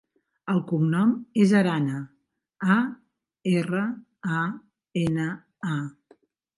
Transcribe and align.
El 0.53 0.61
cognom 0.69 1.11
és 1.43 1.53
Arana: 1.59 1.99
a, 2.79 2.79
erra, 3.55 3.87
a, 4.43 4.45
ena, 5.07 5.33
a. 5.79 5.81